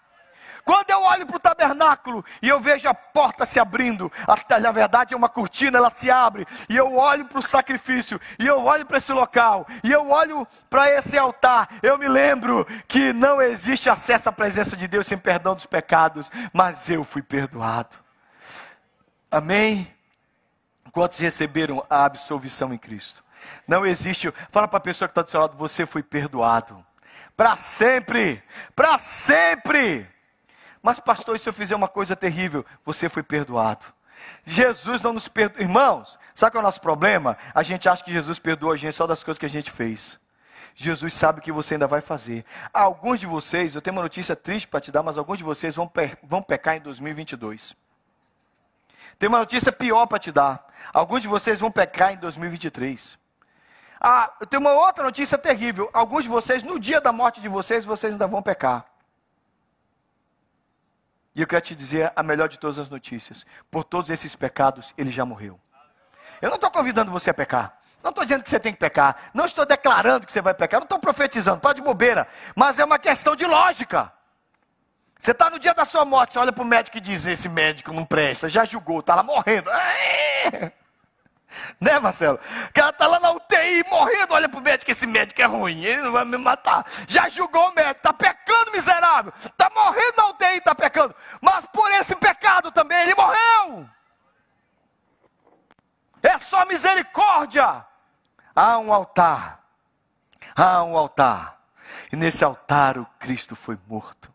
[0.67, 4.11] Quando eu olho para o tabernáculo e eu vejo a porta se abrindo,
[4.59, 8.45] na verdade é uma cortina, ela se abre, e eu olho para o sacrifício, e
[8.45, 13.13] eu olho para esse local, e eu olho para esse altar, eu me lembro que
[13.13, 17.95] não existe acesso à presença de Deus sem perdão dos pecados, mas eu fui perdoado.
[19.31, 19.89] Amém?
[20.91, 23.23] Quantos receberam a absolvição em Cristo?
[23.65, 24.33] Não existe.
[24.51, 26.85] Fala para a pessoa que está do seu lado, você foi perdoado.
[27.37, 28.43] Para sempre.
[28.75, 30.16] Para sempre.
[30.81, 32.65] Mas, pastor, se eu fizer uma coisa terrível?
[32.85, 33.85] Você foi perdoado.
[34.45, 35.61] Jesus não nos perdoa.
[35.61, 37.37] Irmãos, sabe qual é o nosso problema?
[37.53, 40.19] A gente acha que Jesus perdoa a gente só das coisas que a gente fez.
[40.75, 42.45] Jesus sabe o que você ainda vai fazer.
[42.71, 45.75] Alguns de vocês, eu tenho uma notícia triste para te dar, mas alguns de vocês
[45.75, 47.75] vão, pe vão pecar em 2022.
[49.17, 50.67] Tem uma notícia pior para te dar.
[50.93, 53.17] Alguns de vocês vão pecar em 2023.
[53.99, 55.89] Ah, eu tenho uma outra notícia terrível.
[55.91, 58.85] Alguns de vocês, no dia da morte de vocês, vocês ainda vão pecar.
[61.37, 64.91] E eu quero te dizer a melhor de todas as notícias: por todos esses pecados,
[64.97, 65.59] ele já morreu.
[66.41, 67.77] Eu não estou convidando você a pecar.
[68.03, 69.29] Não estou dizendo que você tem que pecar.
[69.35, 70.79] Não estou declarando que você vai pecar.
[70.79, 71.59] Não estou profetizando.
[71.59, 72.27] Pode bobeira.
[72.55, 74.11] Mas é uma questão de lógica.
[75.19, 77.47] Você está no dia da sua morte, você olha para o médico e diz: Esse
[77.47, 79.69] médico não presta, já julgou, está lá morrendo.
[81.79, 82.39] Né, Marcelo?
[82.69, 85.83] O cara está lá na UTI morrendo, olha para o médico: Esse médico é ruim,
[85.83, 86.85] ele não vai me matar.
[87.07, 89.33] Já julgou o médico, está pecando, miserável.
[89.43, 91.15] Está morrendo na UTI, está pecando.
[91.41, 93.89] Mas por esse pecado também ele morreu.
[96.23, 97.85] É só misericórdia.
[98.55, 99.59] Há um altar.
[100.55, 101.59] Há um altar.
[102.11, 104.33] E nesse altar o Cristo foi morto.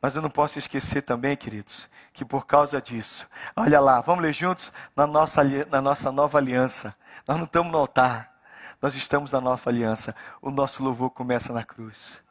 [0.00, 4.32] Mas eu não posso esquecer também, queridos, que por causa disso, olha lá, vamos ler
[4.32, 6.96] juntos na nossa, na nossa nova aliança.
[7.28, 8.32] Nós não estamos no altar,
[8.80, 10.16] nós estamos na nova aliança.
[10.40, 12.22] O nosso louvor começa na cruz.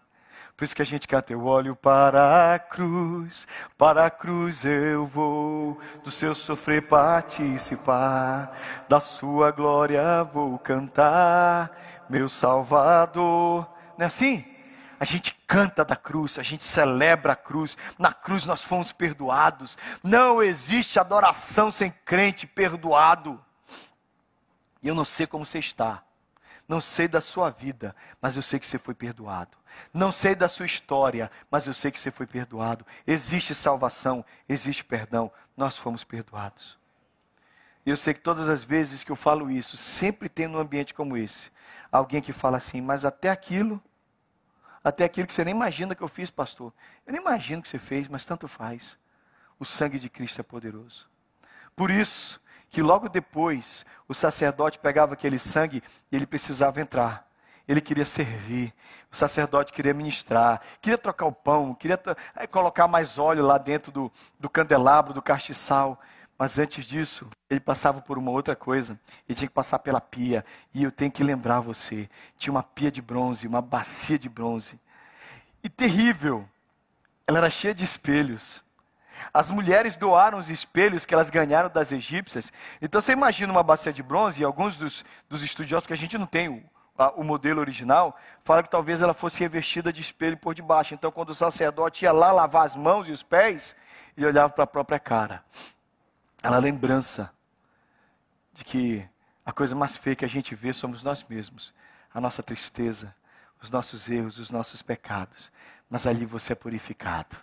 [0.58, 3.46] Por isso que a gente canta, eu olho para a cruz,
[3.78, 8.58] para a cruz eu vou, do seu sofrer participar,
[8.90, 11.78] da sua glória vou cantar,
[12.10, 13.70] meu Salvador.
[13.98, 14.55] Não é assim?
[15.00, 17.78] A gente canta da cruz, a gente celebra a cruz.
[18.00, 19.78] Na cruz nós fomos perdoados.
[20.04, 23.44] Não existe adoração sem crente perdoado.
[24.82, 26.04] E eu não sei como você está.
[26.68, 29.56] Não sei da sua vida, mas eu sei que você foi perdoado.
[29.94, 32.86] Não sei da sua história, mas eu sei que você foi perdoado.
[33.06, 35.32] Existe salvação, existe perdão.
[35.56, 36.80] Nós fomos perdoados.
[37.86, 40.94] E eu sei que todas as vezes que eu falo isso, sempre tem num ambiente
[40.94, 41.52] como esse,
[41.92, 43.82] alguém que fala assim, mas até aquilo
[44.86, 46.72] até aquilo que você nem imagina que eu fiz, pastor.
[47.08, 48.96] Eu nem imagino que você fez, mas tanto faz.
[49.60, 51.10] O sangue de Cristo é poderoso.
[51.76, 57.28] Por isso que logo depois o sacerdote pegava aquele sangue e ele precisava entrar.
[57.68, 58.72] Ele queria servir,
[59.12, 62.00] o sacerdote queria ministrar, queria trocar o pão, queria
[62.36, 66.00] eh, colocar mais óleo lá dentro do, do candelabro, do castiçal.
[66.38, 69.00] Mas antes disso, ele passava por uma outra coisa.
[69.28, 70.46] Ele tinha que passar pela pia.
[70.74, 74.80] E eu tenho que lembrar você: tinha uma pia de bronze, uma bacia de bronze.
[75.64, 76.48] E terrível,
[77.26, 78.64] ela era cheia de espelhos.
[79.34, 82.52] As mulheres doaram os espelhos que elas ganharam das egípcias.
[82.82, 86.18] Então você imagina uma bacia de bronze, e alguns dos, dos estudiosos, que a gente
[86.18, 86.64] não tem o,
[86.98, 90.94] a, o modelo original, falam que talvez ela fosse revestida de espelho por debaixo.
[90.94, 93.74] Então quando o sacerdote ia lá lavar as mãos e os pés,
[94.18, 95.44] ele olhava para a própria cara
[96.46, 97.34] ela é lembrança
[98.54, 99.04] de que
[99.44, 101.74] a coisa mais feia que a gente vê somos nós mesmos,
[102.14, 103.16] a nossa tristeza,
[103.60, 105.52] os nossos erros, os nossos pecados.
[105.90, 107.36] Mas ali você é purificado.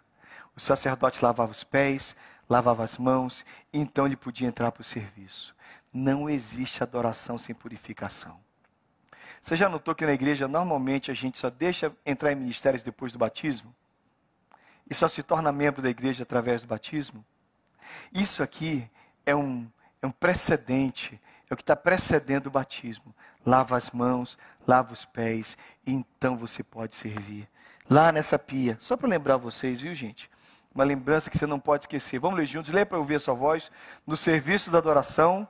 [0.54, 2.14] O sacerdote lavava os pés,
[2.48, 5.52] lavava as mãos, e então ele podia entrar para o serviço.
[5.92, 8.38] Não existe adoração sem purificação.
[9.42, 13.12] Você já notou que na igreja normalmente a gente só deixa entrar em ministérios depois
[13.12, 13.74] do batismo?
[14.88, 17.24] E só se torna membro da igreja através do batismo?
[18.12, 18.88] Isso aqui
[19.24, 19.68] é um,
[20.00, 23.14] é um precedente, é o que está precedendo o batismo.
[23.44, 27.48] Lava as mãos, lava os pés, e então você pode servir.
[27.88, 30.30] Lá nessa pia, só para lembrar vocês, viu gente?
[30.74, 32.18] Uma lembrança que você não pode esquecer.
[32.18, 33.70] Vamos ler juntos, lê para ouvir a sua voz.
[34.06, 35.46] No serviço da adoração.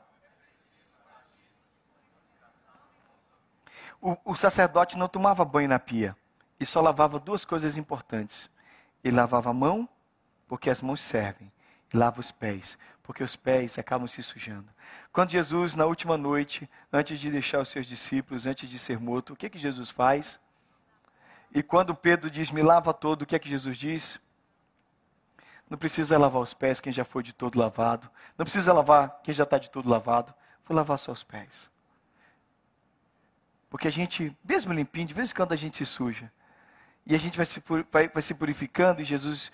[4.01, 6.17] O, o sacerdote não tomava banho na pia.
[6.59, 8.51] E só lavava duas coisas importantes.
[9.05, 9.89] Ele lavava a mão,
[10.49, 11.53] porque as mãos servem
[11.93, 14.69] lava os pés, porque os pés acabam se sujando.
[15.13, 19.33] Quando Jesus, na última noite, antes de deixar os seus discípulos, antes de ser morto,
[19.33, 20.41] o que, que Jesus faz?
[21.55, 24.21] E quando Pedro diz, me lava todo, o que é que Jesus diz?
[25.69, 28.11] Não precisa lavar os pés quem já foi de todo lavado.
[28.37, 30.35] Não precisa lavar quem já está de todo lavado.
[30.67, 31.71] Vou lavar só os pés.
[33.71, 36.31] Porque a gente, mesmo limpinho, de vez em quando a gente se suja.
[37.07, 39.51] E a gente vai se, vai, vai se purificando e Jesus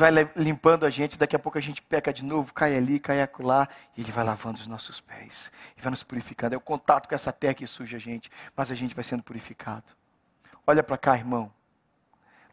[0.00, 3.20] vai limpando a gente, daqui a pouco a gente peca de novo, cai ali, cai
[3.20, 6.54] acolá, e Ele vai lavando os nossos pés, e vai nos purificando.
[6.54, 9.22] É o contato com essa terra que suja a gente, mas a gente vai sendo
[9.22, 9.84] purificado.
[10.66, 11.52] Olha para cá, irmão.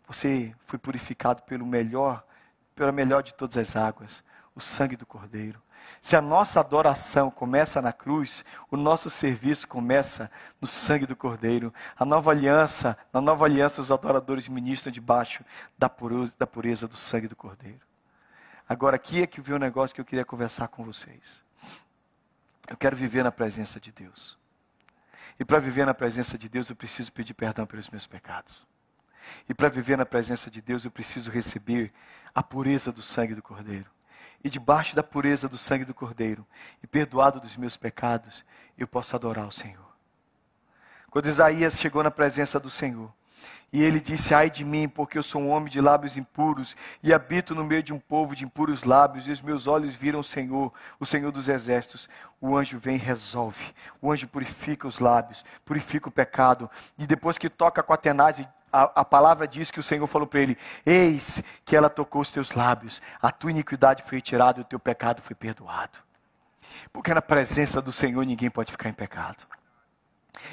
[0.08, 2.26] Você foi purificado pelo melhor,
[2.76, 5.62] pela melhor de todas as águas, o sangue do Cordeiro.
[6.02, 11.74] Se a nossa adoração começa na cruz, o nosso serviço começa no sangue do Cordeiro.
[11.98, 15.44] A nova aliança, na nova aliança, os adoradores ministram debaixo
[15.78, 17.82] da pureza, da pureza do sangue do Cordeiro.
[18.70, 21.44] Agora, aqui é que veio o um negócio que eu queria conversar com vocês.
[22.70, 24.38] Eu quero viver na presença de Deus.
[25.40, 28.62] E para viver na presença de Deus, eu preciso pedir perdão pelos meus pecados.
[29.48, 31.94] E para viver na presença de Deus, eu preciso receber
[32.34, 33.97] a pureza do sangue do Cordeiro
[34.44, 36.46] e debaixo da pureza do sangue do Cordeiro,
[36.82, 38.46] e perdoado dos meus pecados,
[38.78, 39.88] eu posso adorar o Senhor.
[41.10, 43.12] Quando Isaías chegou na presença do Senhor,
[43.72, 47.14] e ele disse: Ai de mim, porque eu sou um homem de lábios impuros e
[47.14, 50.24] habito no meio de um povo de impuros lábios, e os meus olhos viram o
[50.24, 52.08] Senhor, o Senhor dos exércitos.
[52.40, 53.74] O anjo vem e resolve.
[54.02, 58.40] O anjo purifica os lábios, purifica o pecado, e depois que toca com a tenaz
[58.78, 62.32] a, a palavra diz que o Senhor falou para ele: Eis que ela tocou os
[62.32, 65.98] teus lábios, a tua iniquidade foi tirada e o teu pecado foi perdoado.
[66.94, 69.44] Porque na presença do Senhor ninguém pode ficar em pecado.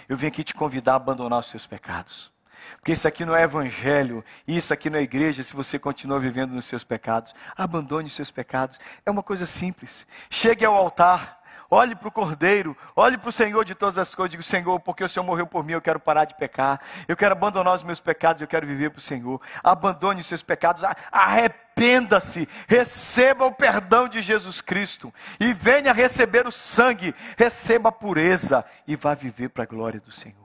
[0.09, 2.33] Eu vim aqui te convidar a abandonar os seus pecados.
[2.77, 6.53] Porque isso aqui não é evangelho, isso aqui não é igreja se você continua vivendo
[6.53, 7.35] nos seus pecados.
[7.55, 8.81] Abandone os seus pecados.
[9.05, 10.07] É uma coisa simples.
[10.31, 14.31] Chegue ao altar, olhe para o Cordeiro, olhe para o Senhor de todas as coisas.
[14.31, 16.81] Digo, Senhor, porque o Senhor morreu por mim, eu quero parar de pecar.
[17.09, 19.41] Eu quero abandonar os meus pecados, eu quero viver para o Senhor.
[19.63, 26.53] Abandone os seus pecados, arrependa-se, receba o perdão de Jesus Cristo e venha receber o
[26.53, 30.45] sangue, receba a pureza e vá viver para a glória do Senhor.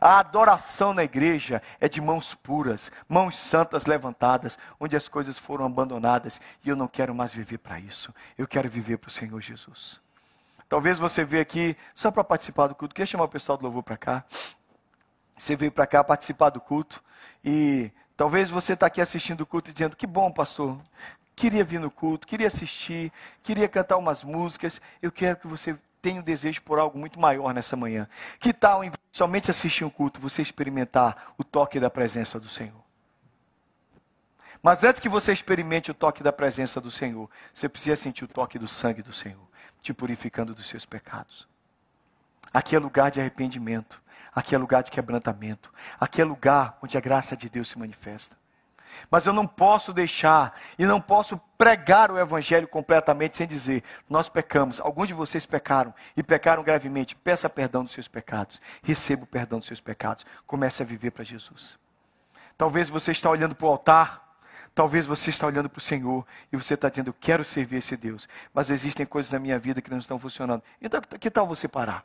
[0.00, 5.64] A adoração na igreja é de mãos puras, mãos santas levantadas, onde as coisas foram
[5.64, 6.40] abandonadas.
[6.64, 8.14] E eu não quero mais viver para isso.
[8.36, 10.03] Eu quero viver para o Senhor Jesus.
[10.74, 12.96] Talvez você veja aqui só para participar do culto.
[12.96, 14.24] Quer chamar o pessoal do louvor para cá?
[15.38, 17.00] Você veio para cá participar do culto
[17.44, 20.76] e talvez você está aqui assistindo o culto e dizendo: Que bom, pastor.
[21.36, 24.80] Queria vir no culto, queria assistir, queria cantar umas músicas.
[25.00, 28.08] Eu quero que você tenha um desejo por algo muito maior nessa manhã.
[28.40, 32.83] Que tal, em somente assistir um culto, você experimentar o toque da presença do Senhor?
[34.64, 38.28] Mas antes que você experimente o toque da presença do Senhor, você precisa sentir o
[38.28, 39.46] toque do sangue do Senhor
[39.82, 41.46] te purificando dos seus pecados.
[42.50, 44.00] Aqui é lugar de arrependimento,
[44.34, 48.34] aqui é lugar de quebrantamento, aqui é lugar onde a graça de Deus se manifesta.
[49.10, 54.30] Mas eu não posso deixar e não posso pregar o Evangelho completamente sem dizer: nós
[54.30, 57.14] pecamos, alguns de vocês pecaram e pecaram gravemente.
[57.14, 61.22] Peça perdão dos seus pecados, receba o perdão dos seus pecados, comece a viver para
[61.22, 61.78] Jesus.
[62.56, 64.24] Talvez você está olhando para o altar
[64.74, 67.96] Talvez você está olhando para o Senhor e você está dizendo, eu quero servir esse
[67.96, 70.62] Deus, mas existem coisas na minha vida que não estão funcionando.
[70.82, 72.04] Então, que tal você parar?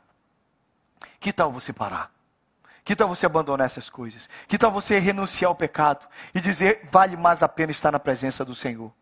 [1.18, 2.12] Que tal você parar?
[2.84, 4.28] Que tal você abandonar essas coisas?
[4.46, 8.44] Que tal você renunciar ao pecado e dizer, vale mais a pena estar na presença
[8.44, 8.92] do Senhor?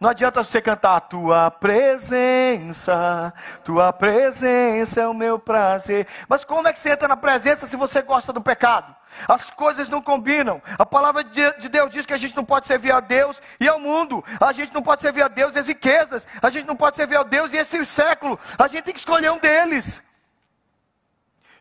[0.00, 3.32] Não adianta você cantar, tua presença,
[3.64, 6.06] tua presença é o meu prazer.
[6.28, 8.94] Mas como é que você entra na presença se você gosta do pecado?
[9.28, 10.60] As coisas não combinam.
[10.78, 13.78] A palavra de Deus diz que a gente não pode servir a Deus e ao
[13.78, 14.24] mundo.
[14.40, 16.26] A gente não pode servir a Deus e as riquezas.
[16.42, 18.38] A gente não pode servir a Deus e esse século.
[18.58, 20.02] A gente tem que escolher um deles.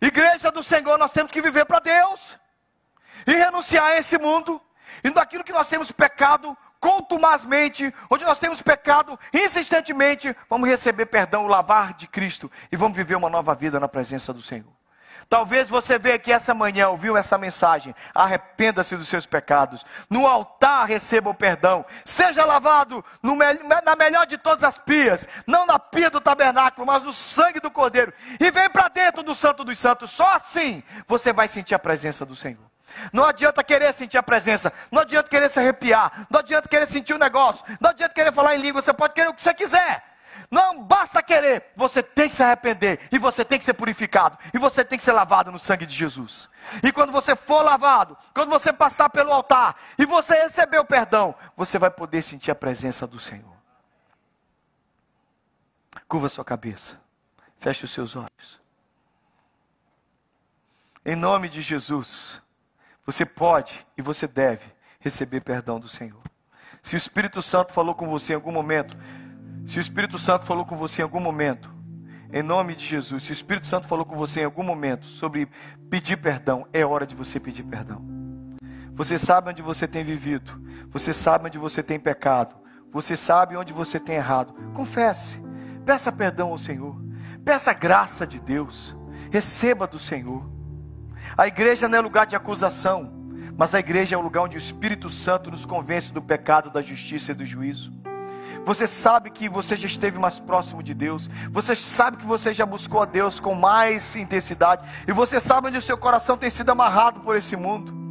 [0.02, 2.38] Igreja do Senhor, nós temos que viver para Deus
[3.26, 4.62] e renunciar a esse mundo.
[5.04, 11.46] E daquilo que nós temos pecado, contumazmente, onde nós temos pecado insistentemente, vamos receber perdão,
[11.46, 14.68] o lavar de Cristo e vamos viver uma nova vida na presença do Senhor.
[15.30, 17.96] Talvez você veja aqui essa manhã, ouviu essa mensagem.
[18.14, 19.86] Arrependa-se dos seus pecados.
[20.10, 21.86] No altar receba o perdão.
[22.04, 25.26] Seja lavado no, na melhor de todas as pias.
[25.48, 28.14] Não na pia do tabernáculo, mas no sangue do Cordeiro.
[28.38, 30.12] E vem para dentro do Santo dos Santos.
[30.12, 32.73] Só assim você vai sentir a presença do Senhor.
[33.12, 37.14] Não adianta querer sentir a presença, não adianta querer se arrepiar, não adianta querer sentir
[37.14, 39.54] o um negócio, não adianta querer falar em língua, você pode querer o que você
[39.54, 40.04] quiser.
[40.50, 44.58] Não basta querer, você tem que se arrepender, e você tem que ser purificado, e
[44.58, 46.50] você tem que ser lavado no sangue de Jesus.
[46.82, 51.36] E quando você for lavado, quando você passar pelo altar, e você receber o perdão,
[51.56, 53.54] você vai poder sentir a presença do Senhor.
[56.08, 57.00] Curva sua cabeça,
[57.60, 58.62] feche os seus olhos.
[61.06, 62.42] Em nome de Jesus.
[63.06, 64.66] Você pode e você deve
[65.00, 66.22] receber perdão do Senhor.
[66.82, 68.98] Se o Espírito Santo falou com você em algum momento,
[69.66, 71.74] se o Espírito Santo falou com você em algum momento,
[72.32, 75.48] em nome de Jesus, se o Espírito Santo falou com você em algum momento sobre
[75.90, 78.02] pedir perdão, é hora de você pedir perdão.
[78.96, 80.52] Você sabe onde você tem vivido,
[80.90, 82.56] você sabe onde você tem pecado,
[82.92, 84.54] você sabe onde você tem errado.
[84.74, 85.42] Confesse,
[85.86, 86.96] peça perdão ao Senhor,
[87.44, 88.96] peça graça de Deus,
[89.32, 90.50] receba do Senhor.
[91.38, 93.12] A igreja não é lugar de acusação,
[93.58, 96.82] mas a igreja é o lugar onde o Espírito Santo nos convence do pecado, da
[96.82, 97.92] justiça e do juízo.
[98.66, 101.30] Você sabe que você já esteve mais próximo de Deus.
[101.52, 104.88] Você sabe que você já buscou a Deus com mais intensidade.
[105.08, 108.03] E você sabe onde o seu coração tem sido amarrado por esse mundo.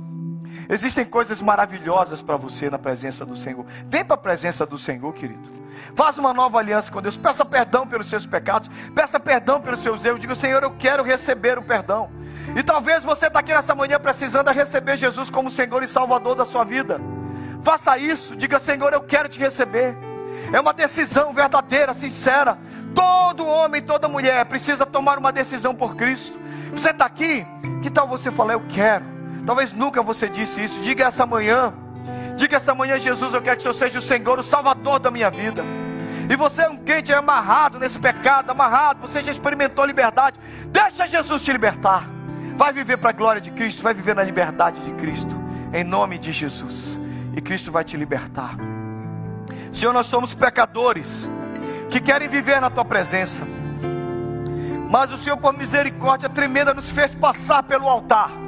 [0.72, 3.66] Existem coisas maravilhosas para você na presença do Senhor.
[3.90, 5.50] Vem para a presença do Senhor, querido.
[5.94, 7.14] Faça uma nova aliança com Deus.
[7.14, 8.70] Peça perdão pelos seus pecados.
[8.94, 10.18] Peça perdão pelos seus erros.
[10.18, 12.08] Diga, Senhor, eu quero receber o perdão.
[12.56, 16.46] E talvez você está aqui nessa manhã precisando receber Jesus como Senhor e Salvador da
[16.46, 16.98] sua vida.
[17.62, 19.94] Faça isso, diga Senhor, eu quero te receber.
[20.54, 22.56] É uma decisão verdadeira, sincera.
[22.94, 26.40] Todo homem, toda mulher precisa tomar uma decisão por Cristo.
[26.74, 27.46] Você está aqui?
[27.82, 29.11] Que tal você falar, eu quero?
[29.46, 30.80] Talvez nunca você disse isso.
[30.80, 31.72] Diga essa manhã.
[32.36, 35.10] Diga essa manhã, Jesus, eu quero que o Senhor seja o Senhor, o Salvador da
[35.10, 35.62] minha vida.
[36.28, 40.38] E você é um crente amarrado nesse pecado, amarrado, você já experimentou liberdade.
[40.66, 42.08] Deixa Jesus te libertar.
[42.56, 45.40] Vai viver para a glória de Cristo, vai viver na liberdade de Cristo.
[45.74, 46.98] em nome de Jesus.
[47.34, 48.56] E Cristo vai te libertar.
[49.72, 51.26] Senhor, nós somos pecadores
[51.88, 53.42] que querem viver na tua presença.
[54.90, 58.41] Mas o Senhor, por misericórdia tremenda, nos fez passar pelo altar.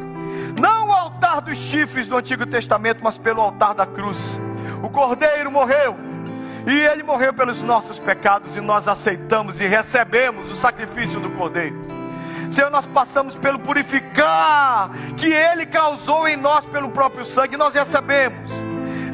[0.60, 4.40] Não o altar dos chifres do Antigo Testamento, mas pelo altar da cruz.
[4.82, 5.96] O Cordeiro morreu.
[6.66, 11.76] E ele morreu pelos nossos pecados e nós aceitamos e recebemos o sacrifício do Cordeiro.
[12.50, 18.50] Senhor, nós passamos pelo purificar que ele causou em nós pelo próprio sangue, nós recebemos.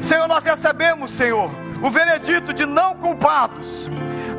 [0.03, 3.89] Senhor, nós recebemos, Senhor, o veredito de não culpados.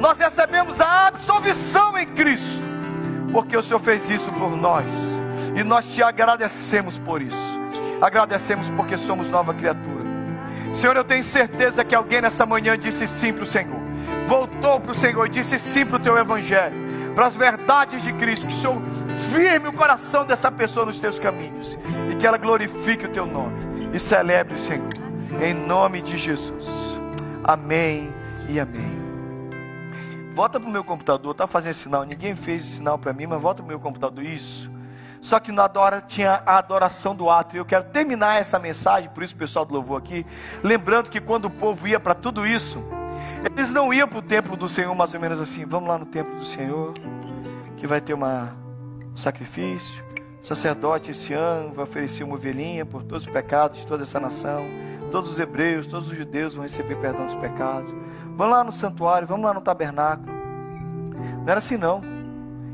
[0.00, 2.62] Nós recebemos a absolvição em Cristo,
[3.30, 4.84] porque o Senhor fez isso por nós.
[5.54, 7.36] E nós te agradecemos por isso.
[8.00, 10.02] Agradecemos porque somos nova criatura.
[10.74, 13.80] Senhor, eu tenho certeza que alguém nessa manhã disse sim para o Senhor.
[14.26, 16.74] Voltou para o Senhor e disse sim para o teu evangelho,
[17.14, 18.46] para as verdades de Cristo.
[18.46, 18.82] Que o Senhor
[19.32, 21.78] firme o coração dessa pessoa nos teus caminhos
[22.10, 23.56] e que ela glorifique o teu nome
[23.92, 24.88] e celebre o Senhor.
[25.40, 26.66] Em nome de Jesus.
[27.44, 28.12] Amém
[28.48, 29.02] e amém.
[30.34, 32.04] Volta para o meu computador, tá fazendo sinal.
[32.04, 34.24] Ninguém fez sinal para mim, mas volta para o meu computador.
[34.24, 34.71] Isso.
[35.22, 37.54] Só que na adora tinha a adoração do ato.
[37.54, 40.26] E eu quero terminar essa mensagem, por isso o pessoal do louvor aqui,
[40.64, 42.82] lembrando que quando o povo ia para tudo isso,
[43.46, 46.06] eles não iam para o templo do Senhor mais ou menos assim, vamos lá no
[46.06, 46.92] templo do Senhor,
[47.76, 48.54] que vai ter uma,
[49.12, 50.04] um sacrifício.
[50.42, 54.18] O sacerdote esse ano vai oferecer uma ovelhinha por todos os pecados de toda essa
[54.18, 54.66] nação.
[55.12, 57.94] Todos os hebreus, todos os judeus vão receber perdão dos pecados.
[58.36, 60.32] Vamos lá no santuário, vamos lá no tabernáculo.
[60.32, 62.11] Não era assim não.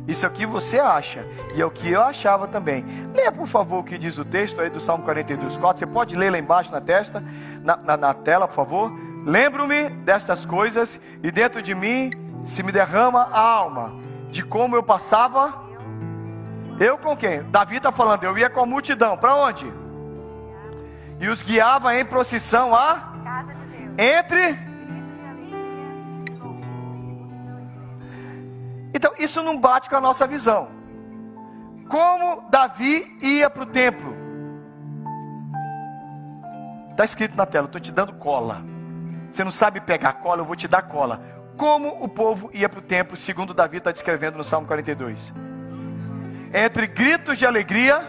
[0.09, 1.23] Isso aqui você acha,
[1.55, 2.83] e é o que eu achava também.
[3.15, 5.79] Leia, por favor, o que diz o texto aí do Salmo 42, 4.
[5.79, 7.23] Você pode ler lá embaixo na testa,
[7.63, 8.91] na, na, na tela, por favor.
[9.27, 12.11] Lembro-me destas coisas, e dentro de mim
[12.47, 13.93] se me derrama a alma,
[14.31, 15.53] de como eu passava.
[16.81, 17.43] Eu com quem?
[17.51, 19.19] Davi está falando, eu ia com a multidão.
[19.19, 19.71] Para onde?
[21.21, 23.13] E os guiava em procissão a
[23.99, 24.57] entre
[28.95, 30.69] Então, isso não bate com a nossa visão.
[31.89, 34.15] Como Davi ia para o templo?
[36.91, 38.63] Está escrito na tela, estou te dando cola.
[39.31, 41.23] Você não sabe pegar cola, eu vou te dar cola.
[41.57, 45.33] Como o povo ia para o templo, segundo Davi está descrevendo no Salmo 42?
[46.53, 48.01] Entre gritos de alegria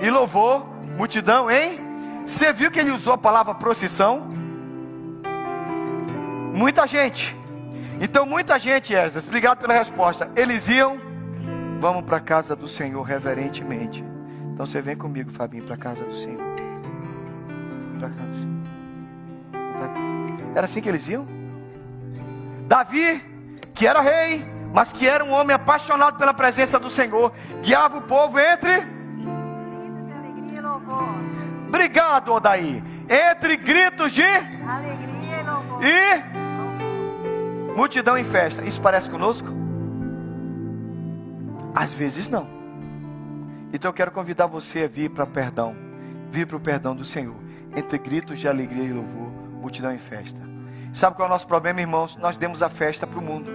[0.00, 1.78] e louvor, multidão, hein?
[2.26, 4.28] Você viu que ele usou a palavra procissão?
[6.54, 7.36] Muita gente.
[8.00, 10.30] Então muita gente, Esdras, obrigado pela resposta.
[10.34, 10.98] Eles iam,
[11.78, 14.02] vamos para a casa do Senhor reverentemente.
[14.54, 16.40] Então você vem comigo, Fabinho, para a casa do Senhor.
[17.98, 18.60] Para casa do Senhor.
[20.54, 21.26] Era assim que eles iam?
[22.66, 23.22] Davi,
[23.74, 27.32] que era rei, mas que era um homem apaixonado pela presença do Senhor,
[27.62, 28.82] guiava o povo entre.
[31.68, 32.82] Obrigado, Odaí.
[33.08, 35.84] Entre gritos de alegria e louvor.
[35.84, 36.39] E
[37.80, 38.62] Multidão em festa.
[38.62, 39.48] Isso parece conosco?
[41.74, 42.46] Às vezes não.
[43.72, 45.74] Então eu quero convidar você a vir para perdão.
[46.30, 47.36] Vir para o perdão do Senhor.
[47.74, 49.30] Entre gritos de alegria e louvor,
[49.62, 50.38] multidão em festa.
[50.92, 52.16] Sabe qual é o nosso problema, irmãos?
[52.16, 53.50] Nós demos a festa para o mundo.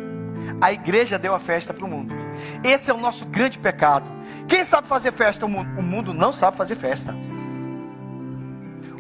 [0.60, 2.16] A igreja deu a festa para o mundo.
[2.64, 4.10] Esse é o nosso grande pecado.
[4.48, 5.46] Quem sabe fazer festa?
[5.46, 7.14] O mundo, o mundo não sabe fazer festa.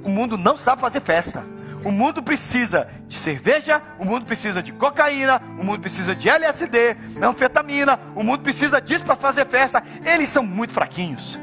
[0.04, 1.55] O mundo não sabe fazer festa.
[1.86, 6.98] O mundo precisa de cerveja, o mundo precisa de cocaína, o mundo precisa de LSD,
[7.22, 9.84] anfetamina, o mundo precisa disso para fazer festa.
[10.04, 11.38] Eles são muito fraquinhos.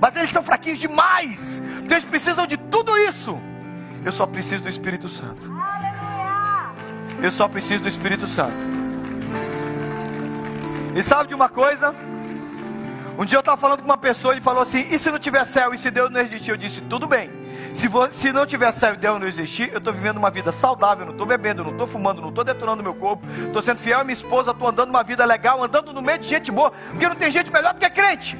[0.00, 1.60] Mas eles são fraquinhos demais.
[1.84, 3.38] Então eles precisam de tudo isso.
[4.02, 5.52] Eu só preciso do Espírito Santo.
[7.22, 8.56] Eu só preciso do Espírito Santo.
[10.96, 11.94] E sabe de uma coisa?
[13.18, 15.44] Um dia eu estava falando com uma pessoa e falou assim: e se não tiver
[15.44, 16.50] céu, e se Deus não existir?
[16.50, 17.30] Eu disse: tudo bem.
[17.74, 21.04] Se, se não tiver céu e Deus não existir, eu estou vivendo uma vida saudável,
[21.04, 24.04] não estou bebendo, não estou fumando, não estou detonando meu corpo, estou sendo fiel à
[24.04, 27.14] minha esposa, estou andando uma vida legal, andando no meio de gente boa, porque não
[27.14, 28.38] tem gente melhor do que crente.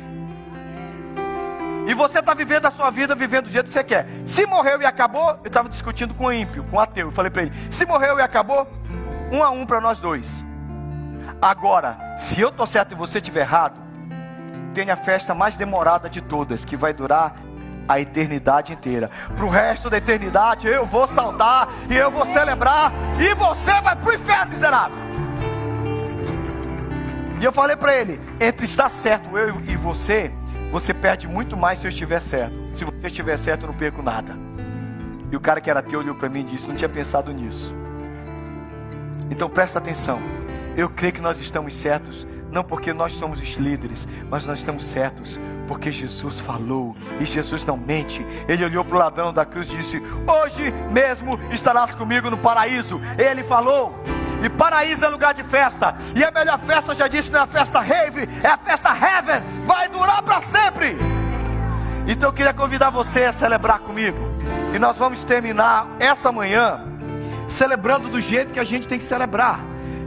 [1.87, 4.06] E você está vivendo a sua vida, vivendo do jeito que você quer.
[4.24, 7.08] Se morreu e acabou, eu estava discutindo com o ímpio, com o ateu.
[7.08, 8.68] Eu falei para ele: se morreu e acabou,
[9.30, 10.44] um a um para nós dois.
[11.40, 13.74] Agora, se eu estou certo e você estiver errado,
[14.72, 17.37] tem a festa mais demorada de todas, que vai durar
[17.88, 19.11] a eternidade inteira.
[19.37, 23.94] Para o resto da eternidade eu vou saudar e eu vou celebrar e você vai
[23.96, 24.96] para o inferno, miserável.
[27.40, 30.33] E eu falei para ele: entre estar certo eu e você,
[30.70, 32.54] você perde muito mais se eu estiver certo.
[32.75, 34.37] Se você estiver certo, eu não perco nada.
[35.31, 37.75] E o cara que era teu olhou para mim e disse: Não tinha pensado nisso.
[39.31, 40.20] Então presta atenção.
[40.77, 44.85] Eu creio que nós estamos certos não porque nós somos os líderes, mas nós estamos
[44.85, 48.25] certos, porque Jesus falou, e Jesus não mente.
[48.46, 53.00] Ele olhou para o ladrão da cruz e disse: Hoje mesmo estarás comigo no paraíso.
[53.19, 53.98] Ele falou.
[54.42, 55.96] E paraíso é lugar de festa.
[56.17, 58.88] E a melhor festa, eu já disse, não é a festa rave, é a festa
[58.90, 59.40] heaven.
[59.67, 60.96] Vai durar para sempre.
[62.09, 64.19] Então eu queria convidar você a celebrar comigo.
[64.75, 66.85] E nós vamos terminar essa manhã
[67.48, 69.61] celebrando do jeito que a gente tem que celebrar.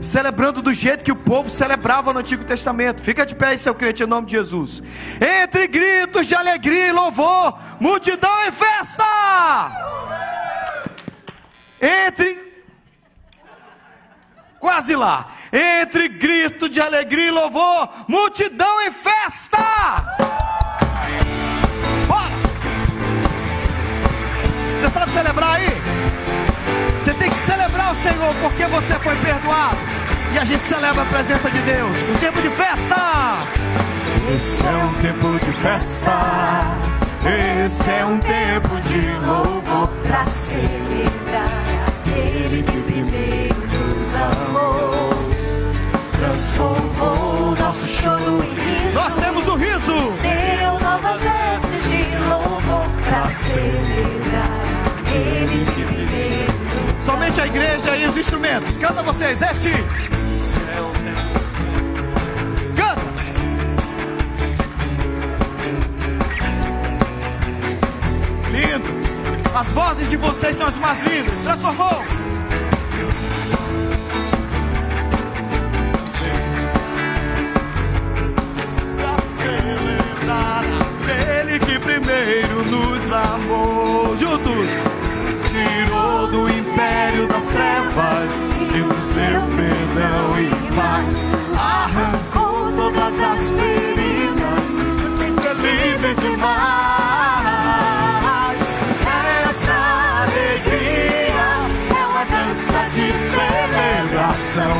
[0.05, 3.01] Celebrando do jeito que o povo celebrava no Antigo Testamento.
[3.01, 4.83] Fica de pé aí, seu crente, em nome de Jesus.
[5.19, 9.03] Entre gritos de alegria e louvor, multidão em festa.
[11.81, 12.63] Entre
[14.59, 15.27] quase lá.
[15.51, 19.57] Entre grito de alegria e louvor, multidão em festa.
[22.07, 22.29] Bora!
[24.77, 25.74] Você sabe celebrar aí?
[27.85, 29.77] Você tem que celebrar o Senhor porque você foi perdoado.
[30.33, 31.97] E a gente celebra a presença de Deus.
[32.01, 33.37] Um tempo de festa.
[34.35, 36.11] Esse é um tempo de festa.
[37.63, 41.47] Esse é um tempo de louvor para celebrar
[41.87, 45.09] aquele que primeiro nos amou.
[46.19, 48.95] Transformou nosso choro em riso.
[48.95, 50.13] Nós temos o riso.
[50.21, 54.49] Deu novas vestes de louvor para celebrar
[54.99, 55.94] aquele que
[57.05, 58.75] Somente a igreja e os instrumentos.
[58.77, 59.69] Canta vocês, este.
[62.75, 63.01] Canta.
[68.49, 68.89] Lindo.
[69.55, 71.39] As vozes de vocês são as mais lindas.
[71.41, 72.03] Transformou.
[80.27, 84.17] Aquele que primeiro nos amou.
[84.17, 84.71] Juntos.
[87.27, 91.17] Das trevas e nos deu perdão e paz.
[91.57, 94.67] Arrancou todas as feridas,
[95.41, 96.55] felizes demais.
[99.49, 99.77] Essa
[100.23, 101.47] alegria
[101.89, 104.75] é uma dança de celebração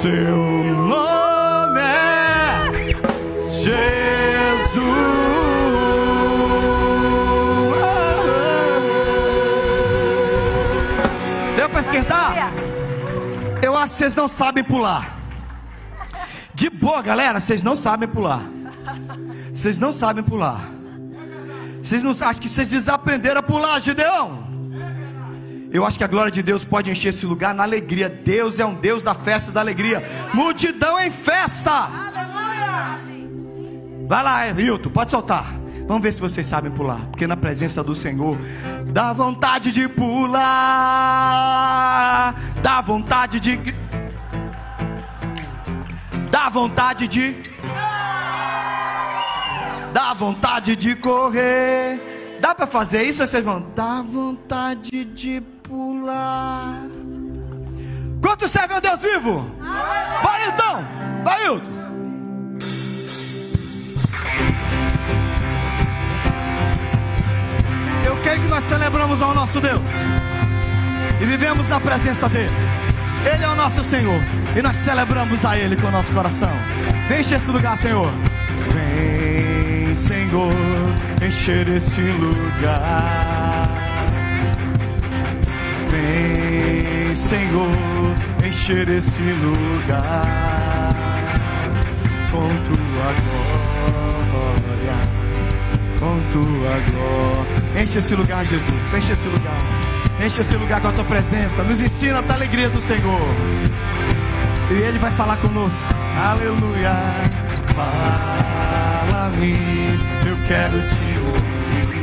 [0.00, 2.70] Seu nome é
[3.50, 3.74] Jesus.
[11.56, 12.52] Deu para esquentar?
[13.60, 15.18] Eu acho que vocês não sabem pular.
[16.80, 18.42] Pô, galera, vocês não sabem pular.
[19.52, 20.70] Vocês não sabem pular.
[21.82, 24.47] Vocês não acho que vocês desaprenderam a pular, Gideão.
[25.70, 28.08] Eu acho que a glória de Deus pode encher esse lugar na alegria.
[28.08, 30.02] Deus é um Deus da festa da alegria.
[30.32, 31.90] Multidão em festa.
[34.08, 35.58] Vai lá, Hilton, pode soltar.
[35.86, 37.00] Vamos ver se vocês sabem pular.
[37.06, 38.38] Porque na presença do Senhor
[38.92, 40.38] dá vontade de pular.
[42.62, 43.58] Dá vontade de.
[46.30, 47.36] Dá vontade de.
[49.92, 52.38] Dá vontade de correr.
[52.40, 53.26] Dá para fazer isso?
[53.26, 53.66] Vocês vão.
[53.74, 56.82] Dá vontade de pular.
[58.20, 59.46] Quanto serve ao Deus vivo?
[60.22, 60.84] Vai então.
[61.22, 61.78] Vai, Hilton.
[68.04, 69.90] Eu creio que nós celebramos ao nosso Deus
[71.20, 72.54] e vivemos na presença dele.
[73.32, 74.20] Ele é o nosso Senhor
[74.56, 76.52] e nós celebramos a Ele com o nosso coração.
[77.06, 78.10] Encher esse lugar, Senhor.
[78.72, 80.52] Vem, Senhor,
[81.22, 83.37] encher este lugar.
[85.98, 87.68] Vem, Senhor,
[88.46, 90.94] encher este lugar
[92.30, 93.68] com tua glória
[95.98, 97.82] com tua glória.
[97.82, 98.94] Enche esse lugar, Jesus.
[98.94, 99.60] Enche esse lugar.
[100.24, 101.64] Enche esse lugar com a tua presença.
[101.64, 103.20] Nos ensina a alegria do Senhor.
[104.70, 105.88] E Ele vai falar conosco.
[106.16, 106.94] Aleluia.
[109.10, 109.98] Fala-me.
[110.26, 111.97] Eu quero te ouvir.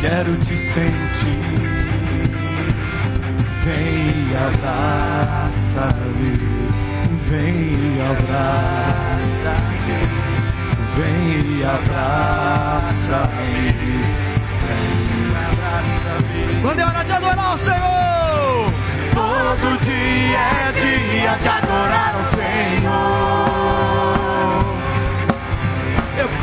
[0.00, 1.58] Quero te sentir.
[3.64, 6.32] Vem e abraça-me,
[7.28, 9.98] vem e abraça-me,
[10.94, 13.26] vem e abraça-me,
[14.62, 14.88] vem
[15.18, 16.62] e abraça-me.
[16.62, 18.72] Quando é hora de adorar o Senhor,
[19.12, 23.48] todo dia é dia de adorar o Senhor.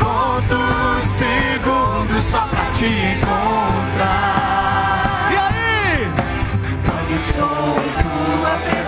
[0.06, 4.06] Conto os segundos só pra te encontrar.
[5.32, 6.08] E aí?
[6.86, 8.85] Quando estou em tua presença,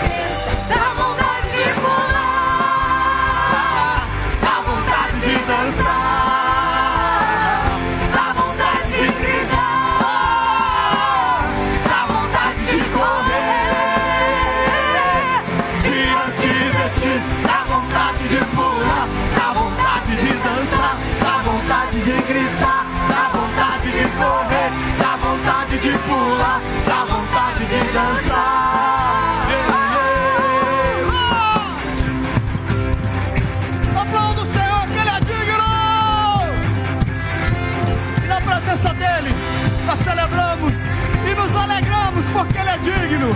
[42.81, 43.31] digno.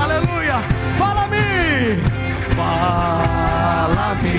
[0.00, 0.60] Aleluia!
[0.96, 1.96] Fala-me!
[2.56, 4.38] Fala-me!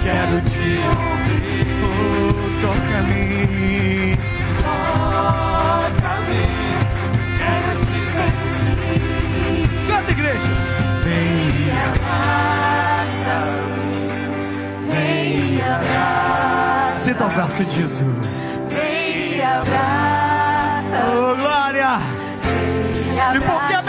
[0.00, 1.66] Quero te ouvir.
[1.84, 4.16] Oh, toca-me!
[4.62, 6.44] Toca-me,
[7.38, 9.68] quero te sentir.
[9.88, 10.52] Canta, igreja!
[11.04, 11.68] Vem!
[13.48, 13.88] Abraça-me,
[14.90, 18.57] vem e abraça, Sinta o braço de Jesus.
[23.18, 23.87] Vem e E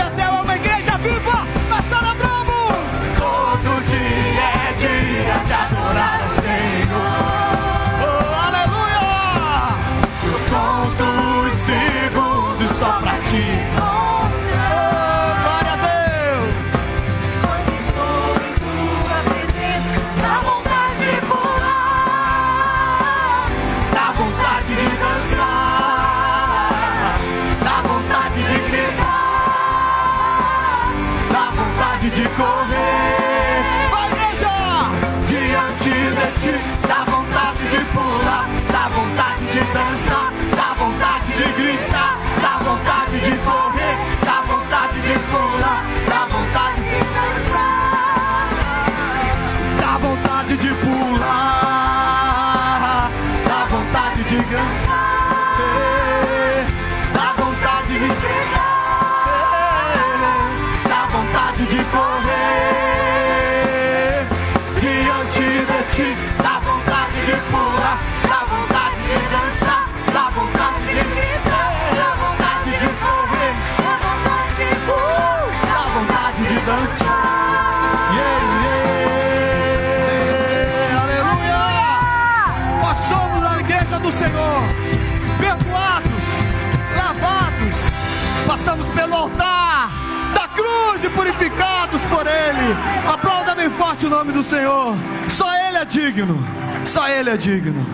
[91.20, 92.74] purificados por Ele.
[93.05, 94.95] Aplauda bem forte o nome do Senhor.
[95.28, 96.38] Só Ele é digno.
[96.86, 97.86] Só Ele é digno.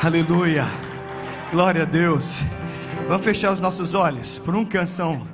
[0.00, 0.68] Aleluia.
[1.50, 2.42] Glória a Deus.
[3.08, 5.26] Vamos fechar os nossos olhos por uma canção.